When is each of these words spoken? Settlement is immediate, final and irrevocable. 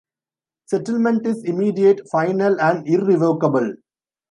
Settlement 0.65 1.27
is 1.27 1.43
immediate, 1.43 2.01
final 2.09 2.59
and 2.59 2.87
irrevocable. 2.87 3.75